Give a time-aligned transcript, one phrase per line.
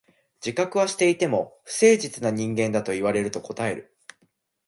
[0.43, 3.95] 自覚はしていても、不誠実な人間だと言われると応える。